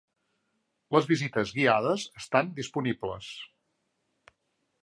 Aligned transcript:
Les 0.95 1.09
visites 1.11 1.51
guiades 1.59 2.07
estan 2.23 2.51
disponibles. 2.63 3.29